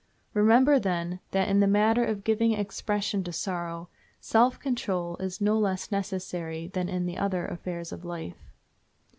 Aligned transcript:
Remember, 0.33 0.79
then, 0.79 1.19
that 1.29 1.47
in 1.47 1.59
the 1.59 1.67
matter 1.67 2.03
of 2.03 2.23
giving 2.23 2.53
expression 2.53 3.23
to 3.23 3.31
sorrow 3.31 3.87
self 4.19 4.59
control 4.59 5.15
is 5.17 5.39
no 5.39 5.59
less 5.59 5.91
necessary 5.91 6.69
than 6.69 6.89
in 6.89 7.05
the 7.05 7.19
other 7.19 7.45
affairs 7.45 7.91
of 7.91 8.03
life. 8.03 8.49